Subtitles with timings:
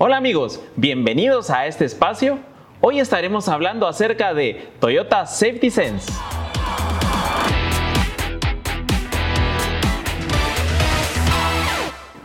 [0.00, 2.38] Hola amigos, bienvenidos a este espacio.
[2.80, 6.12] Hoy estaremos hablando acerca de Toyota Safety Sense.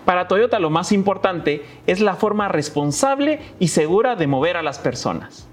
[0.05, 4.77] Para Toyota lo más importante es la forma responsable y segura de mover a las
[4.77, 5.47] personas.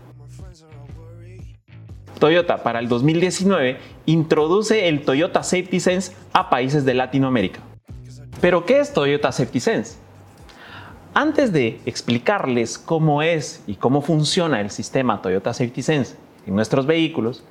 [2.18, 7.60] Toyota para el 2019 introduce el Toyota Safety Sense a países de Latinoamérica.
[8.42, 10.09] Pero ¿qué es Toyota Safety Sense?
[11.14, 16.14] Antes de explicarles cómo es y cómo funciona el sistema Toyota Safety Sense
[16.46, 17.42] en nuestros vehículos,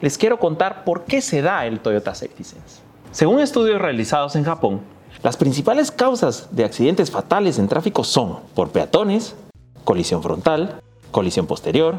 [0.00, 2.80] les quiero contar por qué se da el Toyota Safety Sense.
[3.10, 4.80] Según estudios realizados en Japón,
[5.24, 9.34] las principales causas de accidentes fatales en tráfico son por peatones,
[9.82, 11.96] colisión frontal, colisión posterior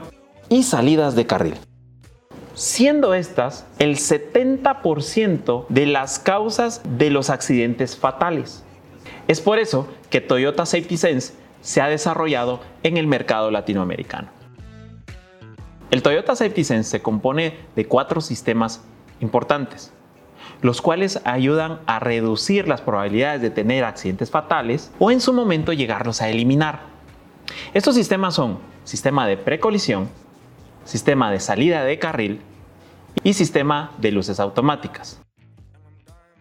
[0.47, 1.55] y salidas de carril.
[2.53, 8.63] Siendo estas el 70% de las causas de los accidentes fatales.
[9.29, 14.27] Es por eso que Toyota Safety Sense se ha desarrollado en el mercado latinoamericano.
[15.91, 18.83] El Toyota Safety Sense se compone de cuatro sistemas
[19.21, 19.93] importantes
[20.61, 25.73] los cuales ayudan a reducir las probabilidades de tener accidentes fatales o en su momento
[25.73, 26.81] llegarlos a eliminar.
[27.73, 30.09] Estos sistemas son sistema de precolisión,
[30.85, 32.41] sistema de salida de carril
[33.23, 35.21] y sistema de luces automáticas.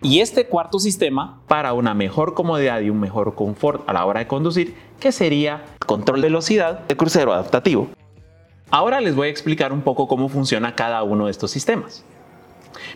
[0.00, 4.20] Y este cuarto sistema para una mejor comodidad y un mejor confort a la hora
[4.20, 7.88] de conducir, que sería control de velocidad de crucero adaptativo.
[8.70, 12.04] Ahora les voy a explicar un poco cómo funciona cada uno de estos sistemas.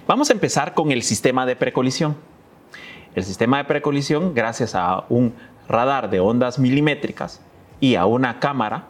[0.07, 2.15] Vamos a empezar con el sistema de precolisión.
[3.17, 5.35] El sistema de precolisión, gracias a un
[5.69, 7.41] radar de ondas milimétricas
[7.81, 8.87] y a una cámara,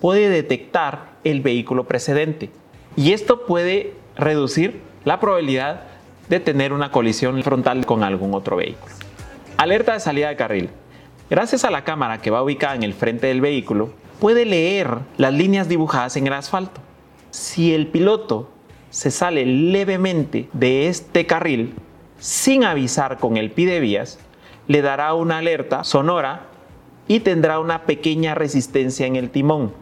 [0.00, 2.50] puede detectar el vehículo precedente.
[2.96, 5.93] Y esto puede reducir la probabilidad
[6.28, 8.92] de tener una colisión frontal con algún otro vehículo.
[9.56, 10.70] Alerta de salida de carril.
[11.30, 15.32] Gracias a la cámara que va ubicada en el frente del vehículo, puede leer las
[15.32, 16.80] líneas dibujadas en el asfalto.
[17.30, 18.50] Si el piloto
[18.90, 21.74] se sale levemente de este carril
[22.18, 24.18] sin avisar con el pide vías,
[24.68, 26.46] le dará una alerta sonora
[27.08, 29.72] y tendrá una pequeña resistencia en el timón,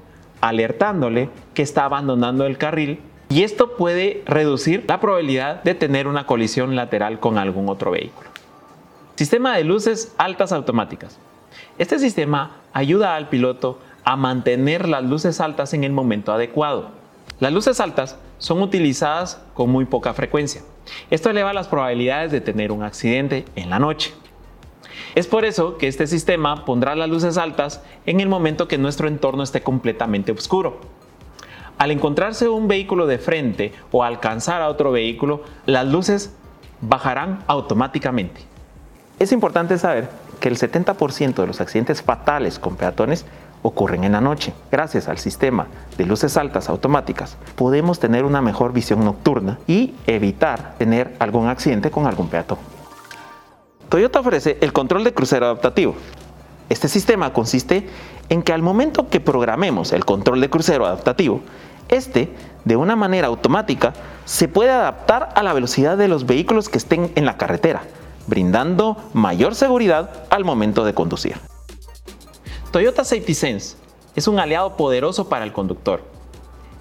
[0.41, 3.01] alertándole que está abandonando el carril
[3.33, 8.29] y esto puede reducir la probabilidad de tener una colisión lateral con algún otro vehículo.
[9.17, 11.19] Sistema de luces altas automáticas.
[11.79, 17.03] Este sistema ayuda al piloto a mantener las luces altas en el momento adecuado
[17.43, 20.63] las luces altas son utilizadas con muy poca frecuencia.
[21.11, 24.13] Esto eleva las probabilidades de tener un accidente en la noche.
[25.17, 29.09] Es por eso que este sistema pondrá las luces altas en el momento que nuestro
[29.09, 30.81] entorno esté completamente oscuro.
[31.79, 36.33] Al encontrarse un vehículo de frente o alcanzar a otro vehículo, las luces
[36.81, 38.43] bajarán automáticamente.
[39.19, 40.09] Es importante saber
[40.41, 43.25] que el 70% de los accidentes fatales con peatones
[43.63, 44.53] ocurren en la noche.
[44.71, 50.75] Gracias al sistema de luces altas automáticas podemos tener una mejor visión nocturna y evitar
[50.79, 52.59] tener algún accidente con algún peatón.
[53.89, 55.95] Toyota ofrece el control de crucero adaptativo.
[56.69, 57.87] Este sistema consiste
[58.29, 61.41] en que al momento que programemos el control de crucero adaptativo,
[61.89, 62.33] este,
[62.65, 63.93] de una manera automática,
[64.25, 67.83] se puede adaptar a la velocidad de los vehículos que estén en la carretera,
[68.27, 71.37] brindando mayor seguridad al momento de conducir.
[72.71, 73.77] Toyota Safety Sense
[74.17, 76.03] es un aliado poderoso para el conductor.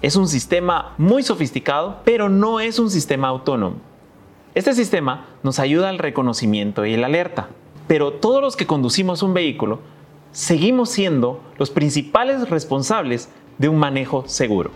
[0.00, 3.76] Es un sistema muy sofisticado, pero no es un sistema autónomo.
[4.54, 7.48] Este sistema nos ayuda al reconocimiento y la alerta,
[7.86, 9.80] pero todos los que conducimos un vehículo
[10.32, 13.28] seguimos siendo los principales responsables
[13.58, 14.70] de un manejo seguro.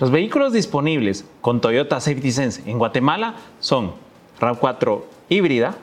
[0.00, 3.92] Los vehículos disponibles con Toyota Safety Sense en Guatemala son
[4.40, 5.76] RAV4 híbrida,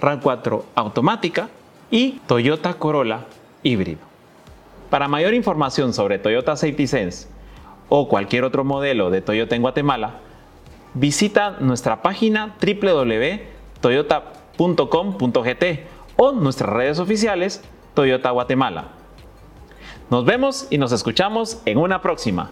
[0.00, 1.48] RAV4 automática
[1.90, 3.26] y Toyota Corolla
[3.62, 4.00] híbrido.
[4.90, 7.28] Para mayor información sobre Toyota Safety Sense
[7.88, 10.20] o cualquier otro modelo de Toyota en Guatemala,
[10.94, 12.54] visita nuestra página
[14.56, 15.64] www.toyota.com.gt
[16.16, 17.62] o nuestras redes oficiales
[17.94, 18.88] Toyota Guatemala.
[20.10, 22.48] Nos vemos y nos escuchamos en una próxima.